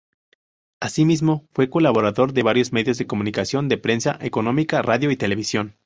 [0.79, 5.75] Asímismo, fue colaborador de varios medios de comunicación de prensa económica, radio y televisión.